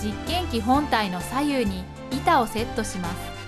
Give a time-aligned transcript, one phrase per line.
[0.00, 3.38] 実験機本体の左右に板をセットします。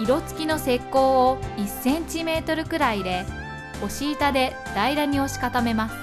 [0.00, 3.26] 色付きの石膏を 1cm くらい入れ
[3.76, 5.94] 押し板で平らに押し固めます。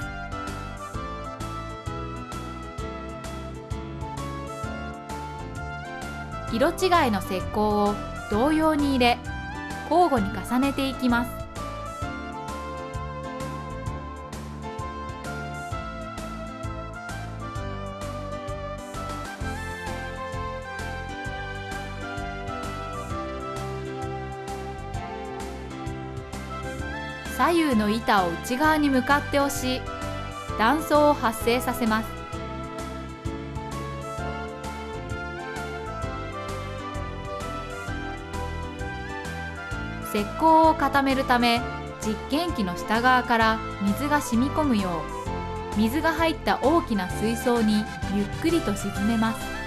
[6.53, 7.95] 色違いの石膏を
[8.29, 9.17] 同様に入れ
[9.89, 11.40] 交互に重ねていきます。
[27.31, 29.81] 左右の板を内側に向かって押し
[30.57, 32.21] 断層を発生させます。
[40.13, 41.61] 石膏を固めるため
[42.05, 44.89] 実験機の下側から水が染み込むよ
[45.75, 49.60] う水が入った大きな水槽にゆっくりと沈めます。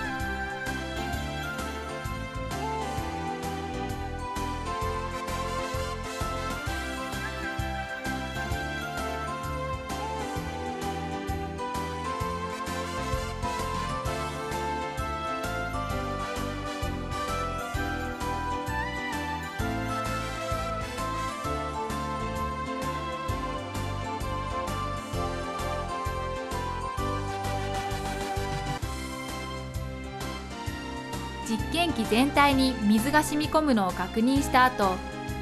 [31.48, 34.96] 実験機全体に水が染み込むのを確認した後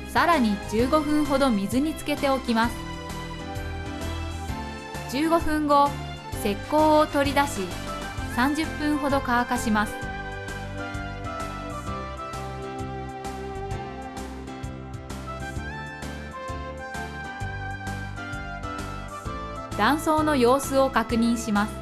[0.08, 2.76] さらに15分ほど水につけておきます。
[5.10, 5.88] 15分後
[6.40, 7.60] 石膏を取り出し
[8.34, 9.94] 30分ほど乾かします。
[19.78, 21.81] 断層の様子を確認します。